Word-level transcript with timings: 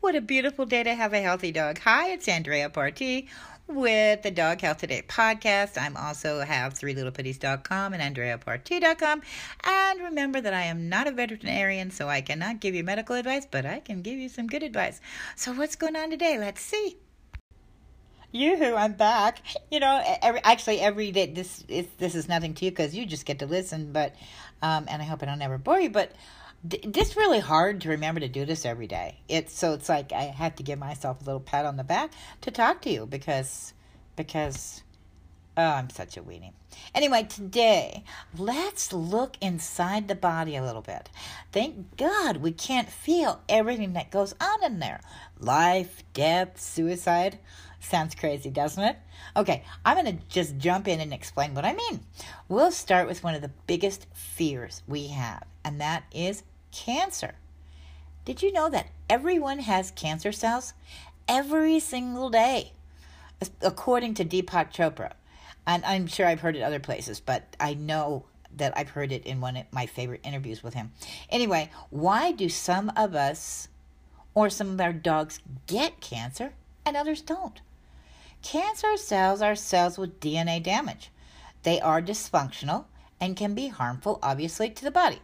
What 0.00 0.14
a 0.14 0.20
beautiful 0.20 0.64
day 0.64 0.84
to 0.84 0.94
have 0.94 1.12
a 1.12 1.20
healthy 1.20 1.50
dog. 1.50 1.80
Hi, 1.80 2.10
it's 2.10 2.28
Andrea 2.28 2.70
Partee 2.70 3.26
with 3.66 4.22
the 4.22 4.30
Dog 4.30 4.60
Health 4.60 4.78
Today 4.78 5.02
podcast. 5.06 5.76
I'm 5.76 5.96
also 5.96 6.38
have 6.38 6.74
threelittlepitties.com 6.74 7.92
and 7.92 8.16
andreapartee.com. 8.16 9.22
And 9.64 10.00
remember 10.00 10.40
that 10.40 10.54
I 10.54 10.62
am 10.62 10.88
not 10.88 11.08
a 11.08 11.10
veterinarian, 11.10 11.90
so 11.90 12.08
I 12.08 12.20
cannot 12.20 12.60
give 12.60 12.76
you 12.76 12.84
medical 12.84 13.16
advice, 13.16 13.44
but 13.50 13.66
I 13.66 13.80
can 13.80 14.02
give 14.02 14.20
you 14.20 14.28
some 14.28 14.46
good 14.46 14.62
advice. 14.62 15.00
So 15.34 15.52
what's 15.52 15.74
going 15.74 15.96
on 15.96 16.10
today? 16.10 16.38
Let's 16.38 16.60
see. 16.60 16.96
Yoo-hoo, 18.30 18.76
I'm 18.76 18.92
back. 18.92 19.40
You 19.68 19.80
know, 19.80 20.00
every, 20.22 20.40
actually 20.44 20.78
every 20.80 21.10
day, 21.10 21.26
this 21.26 21.64
is, 21.66 21.88
this 21.98 22.14
is 22.14 22.28
nothing 22.28 22.54
to 22.54 22.66
you 22.66 22.70
because 22.70 22.94
you 22.94 23.04
just 23.04 23.26
get 23.26 23.40
to 23.40 23.46
listen, 23.46 23.90
but, 23.90 24.14
um, 24.62 24.86
and 24.88 25.02
I 25.02 25.06
hope 25.06 25.24
I 25.24 25.26
don't 25.26 25.42
ever 25.42 25.58
bore 25.58 25.80
you, 25.80 25.90
but 25.90 26.12
it's 26.70 27.16
really 27.16 27.40
hard 27.40 27.80
to 27.82 27.90
remember 27.90 28.20
to 28.20 28.28
do 28.28 28.44
this 28.44 28.64
every 28.64 28.86
day. 28.86 29.20
It's 29.28 29.56
so 29.56 29.72
it's 29.74 29.88
like 29.88 30.12
I 30.12 30.22
have 30.24 30.56
to 30.56 30.62
give 30.62 30.78
myself 30.78 31.20
a 31.20 31.24
little 31.24 31.40
pat 31.40 31.64
on 31.64 31.76
the 31.76 31.84
back 31.84 32.10
to 32.42 32.50
talk 32.50 32.82
to 32.82 32.90
you 32.90 33.06
because 33.06 33.74
because 34.16 34.82
oh, 35.56 35.62
I'm 35.62 35.90
such 35.90 36.16
a 36.16 36.22
weenie. 36.22 36.52
Anyway, 36.94 37.24
today 37.24 38.04
let's 38.36 38.92
look 38.92 39.36
inside 39.40 40.08
the 40.08 40.14
body 40.14 40.56
a 40.56 40.64
little 40.64 40.82
bit. 40.82 41.08
Thank 41.52 41.96
God 41.96 42.38
we 42.38 42.52
can't 42.52 42.90
feel 42.90 43.40
everything 43.48 43.92
that 43.94 44.10
goes 44.10 44.34
on 44.40 44.64
in 44.64 44.78
there. 44.78 45.00
Life, 45.38 46.02
death, 46.12 46.60
suicide. 46.60 47.38
Sounds 47.80 48.14
crazy, 48.14 48.50
doesn't 48.50 48.82
it? 48.82 48.96
Okay, 49.36 49.62
I'm 49.84 50.02
going 50.02 50.18
to 50.18 50.24
just 50.28 50.58
jump 50.58 50.88
in 50.88 51.00
and 51.00 51.12
explain 51.12 51.54
what 51.54 51.64
I 51.64 51.74
mean. 51.74 52.00
We'll 52.48 52.72
start 52.72 53.06
with 53.06 53.22
one 53.22 53.34
of 53.34 53.42
the 53.42 53.52
biggest 53.66 54.06
fears 54.12 54.82
we 54.88 55.08
have, 55.08 55.44
and 55.68 55.82
that 55.82 56.04
is 56.14 56.44
cancer. 56.72 57.34
Did 58.24 58.40
you 58.40 58.50
know 58.54 58.70
that 58.70 58.88
everyone 59.10 59.58
has 59.58 59.90
cancer 59.90 60.32
cells? 60.32 60.72
Every 61.28 61.78
single 61.78 62.30
day, 62.30 62.72
according 63.60 64.14
to 64.14 64.24
Deepak 64.24 64.72
Chopra. 64.72 65.12
And 65.66 65.84
I'm 65.84 66.06
sure 66.06 66.24
I've 66.24 66.40
heard 66.40 66.56
it 66.56 66.62
other 66.62 66.80
places, 66.80 67.20
but 67.20 67.54
I 67.60 67.74
know 67.74 68.24
that 68.56 68.72
I've 68.78 68.88
heard 68.88 69.12
it 69.12 69.26
in 69.26 69.42
one 69.42 69.58
of 69.58 69.66
my 69.70 69.84
favorite 69.84 70.22
interviews 70.24 70.62
with 70.62 70.72
him. 70.72 70.90
Anyway, 71.28 71.68
why 71.90 72.32
do 72.32 72.48
some 72.48 72.90
of 72.96 73.14
us 73.14 73.68
or 74.32 74.48
some 74.48 74.70
of 74.70 74.80
our 74.80 74.94
dogs 74.94 75.40
get 75.66 76.00
cancer 76.00 76.54
and 76.86 76.96
others 76.96 77.20
don't? 77.20 77.60
Cancer 78.40 78.96
cells 78.96 79.42
are 79.42 79.54
cells 79.54 79.98
with 79.98 80.18
DNA 80.18 80.62
damage. 80.62 81.10
They 81.62 81.78
are 81.78 82.00
dysfunctional 82.00 82.86
and 83.20 83.36
can 83.36 83.54
be 83.54 83.68
harmful, 83.68 84.18
obviously, 84.22 84.70
to 84.70 84.82
the 84.82 84.90
body. 84.90 85.20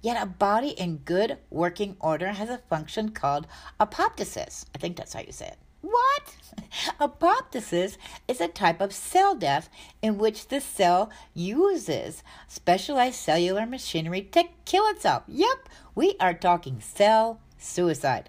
Yet 0.00 0.22
a 0.22 0.26
body 0.26 0.70
in 0.70 0.98
good 0.98 1.38
working 1.50 1.96
order 2.00 2.28
has 2.28 2.48
a 2.48 2.58
function 2.58 3.10
called 3.10 3.46
apoptosis. 3.80 4.64
I 4.74 4.78
think 4.78 4.96
that's 4.96 5.14
how 5.14 5.20
you 5.20 5.32
say 5.32 5.48
it. 5.48 5.58
What? 5.80 6.36
Apoptosis 7.00 7.96
is 8.26 8.40
a 8.40 8.48
type 8.48 8.80
of 8.80 8.92
cell 8.92 9.34
death 9.34 9.68
in 10.02 10.18
which 10.18 10.48
the 10.48 10.60
cell 10.60 11.10
uses 11.34 12.22
specialized 12.48 13.16
cellular 13.16 13.64
machinery 13.64 14.22
to 14.32 14.44
kill 14.64 14.86
itself. 14.88 15.22
Yep, 15.28 15.68
we 15.94 16.16
are 16.18 16.34
talking 16.34 16.80
cell 16.80 17.40
suicide. 17.58 18.28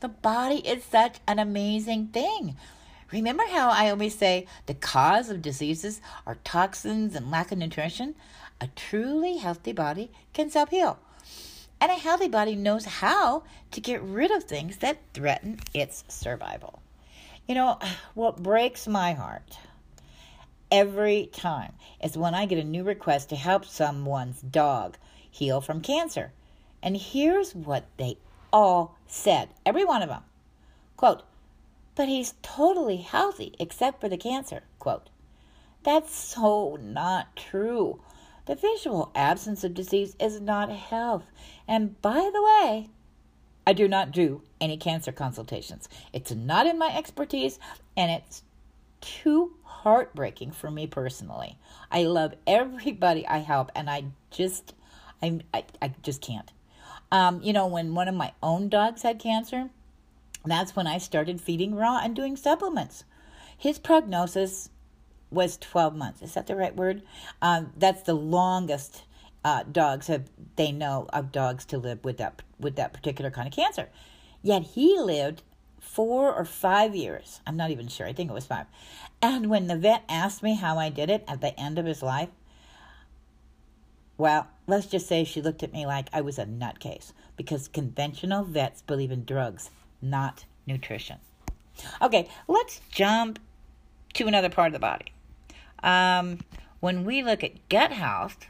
The 0.00 0.08
body 0.08 0.56
is 0.66 0.84
such 0.84 1.18
an 1.26 1.38
amazing 1.38 2.08
thing. 2.08 2.56
Remember 3.12 3.44
how 3.46 3.68
I 3.68 3.90
always 3.90 4.16
say 4.16 4.46
the 4.64 4.74
cause 4.74 5.28
of 5.28 5.42
diseases 5.42 6.00
are 6.26 6.38
toxins 6.44 7.14
and 7.14 7.30
lack 7.30 7.52
of 7.52 7.58
nutrition? 7.58 8.14
A 8.58 8.68
truly 8.68 9.36
healthy 9.36 9.72
body 9.72 10.10
can 10.32 10.48
self 10.48 10.70
heal. 10.70 10.98
And 11.78 11.92
a 11.92 11.96
healthy 11.96 12.28
body 12.28 12.56
knows 12.56 12.86
how 12.86 13.42
to 13.72 13.80
get 13.80 14.00
rid 14.02 14.30
of 14.30 14.44
things 14.44 14.78
that 14.78 14.98
threaten 15.12 15.60
its 15.74 16.04
survival. 16.08 16.80
You 17.46 17.54
know, 17.54 17.78
what 18.14 18.42
breaks 18.42 18.88
my 18.88 19.12
heart 19.12 19.58
every 20.70 21.26
time 21.26 21.74
is 22.02 22.16
when 22.16 22.34
I 22.34 22.46
get 22.46 22.58
a 22.58 22.64
new 22.64 22.82
request 22.82 23.28
to 23.28 23.36
help 23.36 23.66
someone's 23.66 24.40
dog 24.40 24.96
heal 25.30 25.60
from 25.60 25.82
cancer. 25.82 26.32
And 26.82 26.96
here's 26.96 27.54
what 27.54 27.84
they 27.98 28.16
all 28.52 28.96
said, 29.06 29.50
every 29.66 29.84
one 29.84 30.02
of 30.02 30.08
them. 30.08 30.22
Quote, 30.96 31.24
but 31.94 32.08
he's 32.08 32.34
totally 32.42 32.98
healthy 32.98 33.54
except 33.58 34.00
for 34.00 34.08
the 34.08 34.16
cancer. 34.16 34.62
Quote, 34.78 35.08
that's 35.82 36.14
so 36.14 36.76
not 36.80 37.34
true. 37.36 38.00
The 38.46 38.54
visual 38.54 39.10
absence 39.14 39.62
of 39.64 39.74
disease 39.74 40.16
is 40.18 40.40
not 40.40 40.70
health. 40.70 41.24
And 41.68 42.00
by 42.02 42.30
the 42.32 42.42
way, 42.42 42.88
I 43.66 43.72
do 43.72 43.86
not 43.86 44.10
do 44.10 44.42
any 44.60 44.76
cancer 44.76 45.12
consultations. 45.12 45.88
It's 46.12 46.32
not 46.32 46.66
in 46.66 46.78
my 46.78 46.96
expertise 46.96 47.58
and 47.96 48.10
it's 48.10 48.42
too 49.00 49.52
heartbreaking 49.62 50.52
for 50.52 50.70
me 50.70 50.86
personally. 50.86 51.56
I 51.90 52.04
love 52.04 52.34
everybody 52.46 53.26
I 53.26 53.38
help 53.38 53.70
and 53.74 53.88
I 53.88 54.04
just 54.30 54.74
I 55.22 55.40
I, 55.54 55.64
I 55.80 55.94
just 56.02 56.20
can't. 56.20 56.50
Um, 57.10 57.42
you 57.42 57.52
know, 57.52 57.66
when 57.66 57.94
one 57.94 58.08
of 58.08 58.14
my 58.14 58.32
own 58.42 58.68
dogs 58.68 59.02
had 59.02 59.18
cancer, 59.18 59.68
that's 60.50 60.74
when 60.74 60.86
I 60.86 60.98
started 60.98 61.40
feeding 61.40 61.74
raw 61.74 62.00
and 62.02 62.16
doing 62.16 62.36
supplements. 62.36 63.04
His 63.56 63.78
prognosis 63.78 64.70
was 65.30 65.56
12 65.58 65.94
months. 65.94 66.22
Is 66.22 66.34
that 66.34 66.46
the 66.46 66.56
right 66.56 66.74
word? 66.74 67.02
Um, 67.40 67.72
that's 67.76 68.02
the 68.02 68.14
longest 68.14 69.04
uh, 69.44 69.64
dogs 69.64 70.06
have 70.06 70.30
they 70.56 70.70
know 70.70 71.06
of 71.12 71.32
dogs 71.32 71.64
to 71.66 71.78
live 71.78 72.04
with 72.04 72.18
that 72.18 72.42
with 72.60 72.76
that 72.76 72.92
particular 72.92 73.30
kind 73.30 73.48
of 73.48 73.54
cancer. 73.54 73.88
Yet 74.42 74.62
he 74.62 74.98
lived 75.00 75.42
four 75.80 76.32
or 76.32 76.44
five 76.44 76.94
years. 76.94 77.40
I'm 77.46 77.56
not 77.56 77.70
even 77.70 77.88
sure. 77.88 78.06
I 78.06 78.12
think 78.12 78.30
it 78.30 78.34
was 78.34 78.46
five. 78.46 78.66
And 79.20 79.50
when 79.50 79.66
the 79.66 79.76
vet 79.76 80.04
asked 80.08 80.42
me 80.42 80.54
how 80.54 80.78
I 80.78 80.90
did 80.90 81.10
it 81.10 81.24
at 81.26 81.40
the 81.40 81.58
end 81.58 81.78
of 81.78 81.86
his 81.86 82.02
life, 82.02 82.28
well, 84.16 84.46
let's 84.66 84.86
just 84.86 85.08
say 85.08 85.24
she 85.24 85.42
looked 85.42 85.62
at 85.62 85.72
me 85.72 85.86
like 85.86 86.08
I 86.12 86.20
was 86.20 86.38
a 86.38 86.44
nutcase 86.44 87.12
because 87.36 87.66
conventional 87.66 88.44
vets 88.44 88.82
believe 88.82 89.10
in 89.10 89.24
drugs, 89.24 89.70
not 90.02 90.44
nutrition. 90.66 91.18
Okay, 92.02 92.28
let's 92.48 92.80
jump 92.90 93.38
to 94.14 94.26
another 94.26 94.50
part 94.50 94.68
of 94.68 94.72
the 94.72 94.78
body. 94.78 95.06
Um, 95.82 96.40
when 96.80 97.04
we 97.04 97.22
look 97.22 97.42
at 97.42 97.68
gut 97.68 97.92
health, 97.92 98.46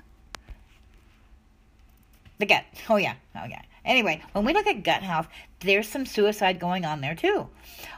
the 2.38 2.46
gut. 2.46 2.64
Oh, 2.88 2.96
yeah. 2.96 3.14
Oh, 3.36 3.44
yeah. 3.48 3.62
Anyway, 3.84 4.22
when 4.32 4.44
we 4.44 4.52
look 4.52 4.66
at 4.66 4.82
gut 4.82 5.02
health, 5.02 5.28
there's 5.60 5.88
some 5.88 6.06
suicide 6.06 6.58
going 6.58 6.84
on 6.84 7.00
there 7.00 7.14
too. 7.14 7.48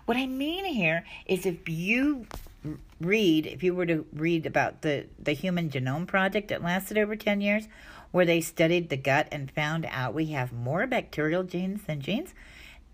What 0.06 0.16
I 0.16 0.26
mean 0.26 0.64
here 0.64 1.04
is 1.26 1.46
if 1.46 1.68
you 1.68 2.26
read, 3.00 3.46
if 3.46 3.62
you 3.62 3.74
were 3.74 3.86
to 3.86 4.06
read 4.12 4.46
about 4.46 4.82
the, 4.82 5.06
the 5.18 5.32
Human 5.32 5.70
Genome 5.70 6.06
Project 6.06 6.48
that 6.48 6.62
lasted 6.62 6.96
over 6.96 7.16
10 7.16 7.40
years, 7.40 7.68
where 8.12 8.24
they 8.24 8.40
studied 8.40 8.88
the 8.88 8.96
gut 8.96 9.28
and 9.32 9.50
found 9.50 9.86
out 9.90 10.14
we 10.14 10.26
have 10.26 10.52
more 10.52 10.86
bacterial 10.86 11.42
genes 11.42 11.82
than 11.82 12.00
genes, 12.00 12.32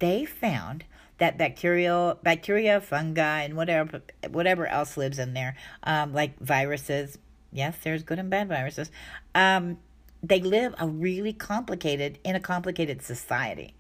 they 0.01 0.25
found 0.25 0.85
that 1.19 1.39
bacterial 1.39 2.19
bacteria, 2.23 2.81
fungi, 2.81 3.43
and 3.43 3.55
whatever 3.57 4.03
whatever 4.29 4.67
else 4.67 4.97
lives 4.97 5.19
in 5.19 5.35
there, 5.35 5.55
um, 5.85 6.13
like 6.13 6.39
viruses. 6.41 7.19
Yes, 7.53 7.77
there's 7.85 8.03
good 8.03 8.19
and 8.19 8.31
bad 8.31 8.49
viruses. 8.49 8.91
Um, 9.35 9.79
they 10.23 10.41
live 10.41 10.75
a 10.79 10.89
really 10.89 11.33
complicated 11.33 12.19
in 12.25 12.35
a 12.35 12.41
complicated 12.41 13.03
society, 13.03 13.75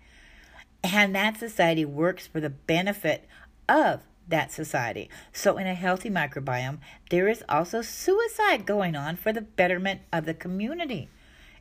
and 0.84 1.14
that 1.14 1.38
society 1.38 1.84
works 1.84 2.26
for 2.26 2.40
the 2.40 2.50
benefit 2.50 3.26
of 3.68 4.02
that 4.28 4.52
society. 4.52 5.08
So, 5.32 5.56
in 5.56 5.66
a 5.66 5.74
healthy 5.74 6.10
microbiome, 6.10 6.78
there 7.10 7.28
is 7.28 7.42
also 7.48 7.82
suicide 7.82 8.66
going 8.66 8.94
on 8.96 9.16
for 9.16 9.32
the 9.32 9.40
betterment 9.40 10.02
of 10.12 10.26
the 10.26 10.34
community. 10.34 11.08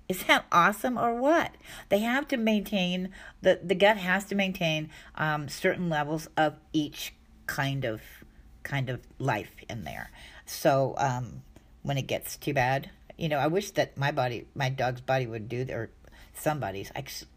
Is 0.10 0.24
that 0.24 0.46
awesome 0.52 0.98
or 0.98 1.14
what? 1.14 1.52
They 1.90 2.00
have 2.00 2.28
to 2.30 2.38
maintain 2.38 3.10
the 3.44 3.60
the 3.64 3.76
gut 3.76 3.98
has 3.98 4.26
to 4.26 4.36
maintain 4.36 4.90
um, 5.14 5.48
certain 5.48 5.88
levels 5.88 6.28
of 6.36 6.56
each 6.74 7.14
kind 7.46 7.86
of 7.86 8.02
kind 8.64 8.90
of 8.90 9.02
life 9.20 9.54
in 9.70 9.84
there. 9.84 10.10
So 10.48 10.96
um, 10.98 11.44
when 11.84 12.00
it 12.00 12.08
gets 12.08 12.38
too 12.38 12.56
bad, 12.56 12.90
you 13.20 13.30
know, 13.30 13.38
I 13.38 13.48
wish 13.48 13.70
that 13.72 13.98
my 13.98 14.12
body, 14.12 14.48
my 14.56 14.70
dog's 14.70 15.02
body 15.02 15.28
would 15.28 15.48
do 15.48 15.68
or 15.70 15.92
somebody's 16.34 16.92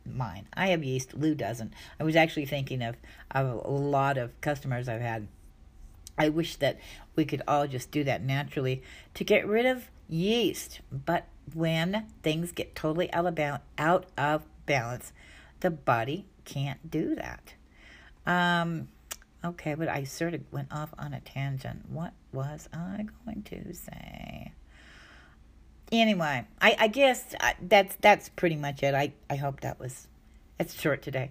mine. 0.07 0.47
I 0.55 0.69
have 0.69 0.83
yeast. 0.83 1.13
Lou 1.13 1.35
doesn't. 1.35 1.75
I 2.01 2.05
was 2.05 2.17
actually 2.17 2.47
thinking 2.47 2.83
of, 2.83 2.97
of 3.33 3.65
a 3.65 3.71
lot 3.71 4.17
of 4.17 4.41
customers 4.41 4.89
I've 4.89 5.01
had. 5.01 5.29
I 6.17 6.29
wish 6.29 6.57
that 6.57 6.79
we 7.17 7.25
could 7.25 7.43
all 7.49 7.67
just 7.67 7.91
do 7.91 8.05
that 8.05 8.23
naturally 8.23 8.83
to 9.15 9.25
get 9.25 9.47
rid 9.47 9.67
of 9.67 9.89
yeast, 10.09 10.81
but 10.91 11.27
when 11.55 12.07
things 12.23 12.53
get 12.53 12.75
totally 12.75 13.13
out 13.13 13.27
of, 13.27 13.35
balance, 13.35 13.63
out 13.79 14.07
of 14.17 14.43
balance, 14.67 15.13
the 15.61 15.71
body 15.71 16.27
can't 16.45 16.91
do 16.91 17.15
that. 17.15 17.55
Um, 18.27 18.89
okay, 19.45 19.75
but 19.75 19.89
I 19.89 20.05
sort 20.05 20.35
of 20.35 20.41
went 20.53 20.73
off 20.73 20.93
on 20.99 21.15
a 21.15 21.21
tangent. 21.21 21.85
What 21.89 22.13
was 22.33 22.69
I 22.73 23.07
going 23.25 23.43
to 23.45 23.75
say? 23.75 24.53
Anyway, 25.91 26.47
I, 26.61 26.77
I 26.79 26.89
guess 26.89 27.35
uh, 27.39 27.53
that's 27.61 27.97
that's 27.97 28.31
pretty 28.31 28.57
much 28.57 28.83
it. 28.83 28.95
I, 28.95 29.13
I 29.29 29.37
hope 29.37 29.61
that 29.61 29.79
was 29.79 30.09
it's 30.59 30.81
short 30.81 31.03
today. 31.03 31.31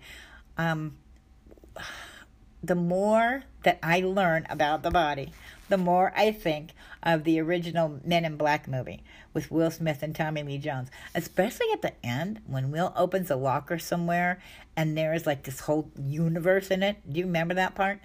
Um, 0.57 0.97
the 2.63 2.75
more 2.75 3.43
that 3.63 3.79
I 3.81 4.01
learn 4.01 4.45
about 4.49 4.83
the 4.83 4.91
body, 4.91 5.31
the 5.69 5.77
more 5.77 6.13
I 6.15 6.31
think 6.31 6.71
of 7.01 7.23
the 7.23 7.39
original 7.39 7.99
Men 8.03 8.25
in 8.25 8.37
Black 8.37 8.67
movie 8.67 9.03
with 9.33 9.49
Will 9.49 9.71
Smith 9.71 10.03
and 10.03 10.15
Tommy 10.15 10.43
Lee 10.43 10.57
Jones, 10.57 10.89
especially 11.15 11.67
at 11.73 11.81
the 11.81 11.93
end 12.05 12.41
when 12.45 12.71
Will 12.71 12.93
opens 12.95 13.31
a 13.31 13.35
locker 13.35 13.79
somewhere 13.79 14.39
and 14.75 14.97
there 14.97 15.13
is 15.13 15.25
like 15.25 15.43
this 15.43 15.61
whole 15.61 15.89
universe 15.97 16.69
in 16.69 16.83
it. 16.83 16.97
Do 17.11 17.19
you 17.19 17.25
remember 17.25 17.53
that 17.55 17.75
part? 17.75 17.99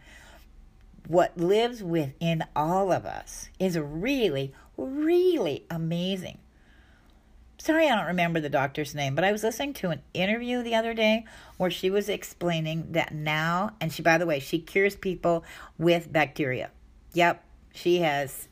What 1.06 1.37
lives 1.37 1.82
within 1.82 2.44
all 2.55 2.93
of 2.93 3.05
us 3.05 3.49
is 3.59 3.79
really, 3.79 4.52
really 4.76 5.64
amazing. 5.70 6.38
Sorry, 7.67 7.89
I 7.89 7.97
don't 7.97 8.07
remember 8.07 8.39
the 8.39 8.49
doctor's 8.49 8.95
name, 8.95 9.17
but 9.17 9.25
I 9.25 9.33
was 9.33 9.43
listening 9.43 9.75
to 9.75 9.91
an 9.91 10.01
interview 10.15 10.63
the 10.63 10.77
other 10.77 10.95
day 10.95 11.25
where 11.57 11.69
she 11.69 11.91
was 11.91 12.09
explaining 12.09 12.93
that 12.93 13.13
now, 13.13 13.73
and 13.81 13.93
she, 13.93 14.03
by 14.03 14.19
the 14.19 14.25
way, 14.25 14.39
she 14.39 14.61
cures 14.61 14.95
people 14.95 15.43
with 15.77 16.13
bacteria. 16.13 16.71
Yep, 17.15 17.45
she 17.75 17.99
has 17.99 18.47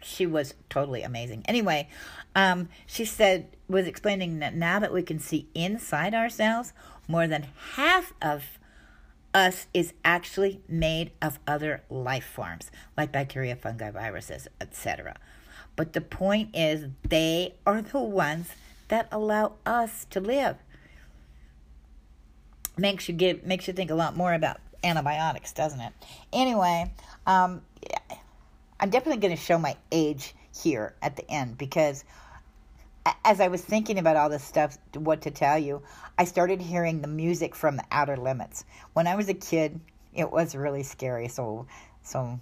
she 0.00 0.24
was 0.24 0.54
totally 0.70 1.02
amazing. 1.02 1.42
Anyway, 1.44 1.90
um, 2.34 2.70
she 2.86 3.04
said 3.04 3.54
was 3.68 3.86
explaining 3.86 4.38
that 4.38 4.54
now 4.54 4.78
that 4.78 4.94
we 4.94 5.02
can 5.02 5.18
see 5.18 5.46
inside 5.54 6.14
ourselves, 6.14 6.72
more 7.06 7.26
than 7.26 7.46
half 7.74 8.14
of 8.22 8.44
us 9.34 9.66
is 9.74 9.92
actually 10.06 10.62
made 10.66 11.10
of 11.20 11.38
other 11.46 11.82
life 11.90 12.24
forms 12.24 12.70
like 12.96 13.12
bacteria, 13.12 13.56
fungi, 13.56 13.90
viruses, 13.90 14.48
etc. 14.58 15.16
But 15.76 15.92
the 15.92 16.00
point 16.00 16.50
is, 16.54 16.86
they 17.08 17.54
are 17.66 17.82
the 17.82 18.00
ones 18.00 18.48
that 18.88 19.08
allow 19.10 19.54
us 19.66 20.06
to 20.10 20.20
live. 20.20 20.56
Makes 22.76 23.08
you 23.08 23.14
give 23.14 23.44
makes 23.44 23.66
you 23.68 23.72
think 23.72 23.90
a 23.90 23.94
lot 23.94 24.16
more 24.16 24.34
about 24.34 24.58
antibiotics, 24.82 25.52
doesn't 25.52 25.80
it? 25.80 25.92
Anyway, 26.32 26.90
um, 27.26 27.62
I'm 28.80 28.90
definitely 28.90 29.20
going 29.20 29.36
to 29.36 29.42
show 29.42 29.58
my 29.58 29.76
age 29.92 30.34
here 30.62 30.94
at 31.00 31.16
the 31.16 31.28
end 31.30 31.56
because 31.56 32.04
as 33.24 33.40
I 33.40 33.48
was 33.48 33.60
thinking 33.60 33.98
about 33.98 34.16
all 34.16 34.28
this 34.28 34.44
stuff, 34.44 34.78
what 34.94 35.22
to 35.22 35.30
tell 35.30 35.58
you, 35.58 35.82
I 36.18 36.24
started 36.24 36.60
hearing 36.60 37.00
the 37.00 37.08
music 37.08 37.54
from 37.54 37.76
the 37.76 37.84
Outer 37.90 38.16
Limits. 38.16 38.64
When 38.92 39.06
I 39.06 39.14
was 39.14 39.28
a 39.28 39.34
kid, 39.34 39.80
it 40.14 40.30
was 40.30 40.54
really 40.54 40.82
scary. 40.82 41.28
So, 41.28 41.66
so 42.02 42.40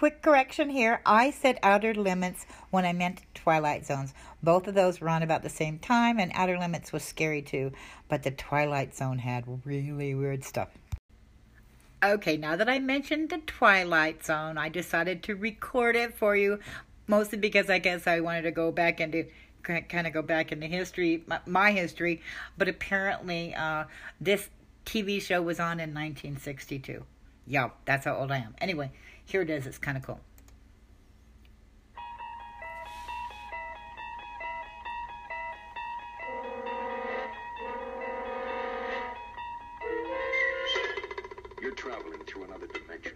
quick 0.00 0.22
correction 0.22 0.70
here. 0.70 1.02
I 1.04 1.30
said 1.30 1.58
Outer 1.62 1.92
Limits 1.92 2.46
when 2.70 2.86
I 2.86 2.92
meant 2.94 3.20
Twilight 3.34 3.84
Zones. 3.84 4.14
Both 4.42 4.66
of 4.66 4.72
those 4.72 4.98
were 4.98 5.10
on 5.10 5.22
about 5.22 5.42
the 5.42 5.50
same 5.50 5.78
time, 5.78 6.18
and 6.18 6.32
Outer 6.34 6.58
Limits 6.58 6.90
was 6.90 7.04
scary 7.04 7.42
too. 7.42 7.72
But 8.08 8.22
the 8.22 8.30
Twilight 8.30 8.96
Zone 8.96 9.18
had 9.18 9.44
really 9.62 10.14
weird 10.14 10.42
stuff. 10.42 10.70
Okay, 12.02 12.38
now 12.38 12.56
that 12.56 12.66
I 12.66 12.78
mentioned 12.78 13.28
the 13.28 13.42
Twilight 13.46 14.24
Zone, 14.24 14.56
I 14.56 14.70
decided 14.70 15.22
to 15.24 15.36
record 15.36 15.96
it 15.96 16.14
for 16.14 16.34
you, 16.34 16.60
mostly 17.06 17.36
because 17.36 17.68
I 17.68 17.78
guess 17.78 18.06
I 18.06 18.20
wanted 18.20 18.42
to 18.42 18.52
go 18.52 18.72
back 18.72 19.02
into 19.02 19.26
kind 19.62 20.06
of 20.06 20.14
go 20.14 20.22
back 20.22 20.50
into 20.50 20.66
history, 20.66 21.24
my, 21.44 21.72
history. 21.72 22.22
But 22.56 22.68
apparently, 22.68 23.54
uh, 23.54 23.84
this 24.18 24.48
TV 24.86 25.20
show 25.20 25.42
was 25.42 25.60
on 25.60 25.72
in 25.72 25.92
1962. 25.92 27.04
Yeah, 27.46 27.70
that's 27.84 28.04
how 28.04 28.16
old 28.16 28.30
I 28.30 28.38
am. 28.38 28.54
Anyway, 28.60 28.92
here 29.24 29.42
it 29.42 29.50
is. 29.50 29.66
It's 29.66 29.78
kind 29.78 29.96
of 29.96 30.04
cool. 30.04 30.20
You're 41.60 41.72
traveling 41.72 42.20
through 42.26 42.44
another 42.44 42.66
dimension. 42.66 43.12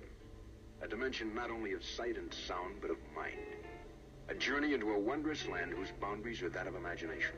A 0.83 0.89
dimension 0.89 1.35
not 1.35 1.51
only 1.51 1.73
of 1.73 1.83
sight 1.85 2.17
and 2.19 2.33
sound, 2.33 2.75
but 2.81 2.91
of 2.91 2.99
mind. 3.17 3.39
A 4.29 4.35
journey 4.35 4.75
into 4.75 4.91
a 4.93 4.99
wondrous 4.99 5.47
land 5.49 5.73
whose 5.73 5.91
boundaries 6.01 6.43
are 6.43 6.51
that 6.51 6.67
of 6.67 6.75
imagination. 6.75 7.35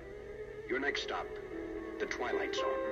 Your 0.68 0.80
next 0.80 1.02
stop, 1.02 1.26
the 1.98 2.06
Twilight 2.06 2.54
Zone. 2.54 2.85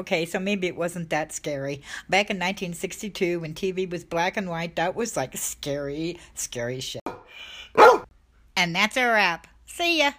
Okay, 0.00 0.24
so 0.24 0.38
maybe 0.38 0.66
it 0.66 0.76
wasn't 0.76 1.10
that 1.10 1.30
scary. 1.30 1.82
Back 2.08 2.30
in 2.30 2.38
1962, 2.38 3.40
when 3.40 3.52
TV 3.52 3.88
was 3.88 4.02
black 4.02 4.38
and 4.38 4.48
white, 4.48 4.76
that 4.76 4.96
was 4.96 5.14
like 5.14 5.36
scary, 5.36 6.18
scary 6.34 6.80
shit. 6.80 7.02
and 8.56 8.74
that's 8.74 8.96
a 8.96 9.04
wrap. 9.04 9.46
See 9.66 9.98
ya. 9.98 10.12